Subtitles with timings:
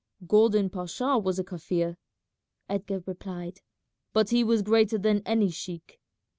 [0.25, 1.95] "Gordon Pasha was a Kaffir,"
[2.67, 3.61] Edgar replied,
[4.13, 5.99] "but he was greater than any sheik."